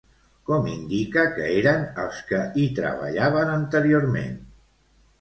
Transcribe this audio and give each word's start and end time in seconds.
Com 0.49 0.63
indica 0.71 1.25
que 1.35 1.51
eren 1.59 1.85
els 2.05 2.23
qui 2.33 2.41
hi 2.65 2.67
treballaven 2.83 3.57
anteriorment? 3.61 4.39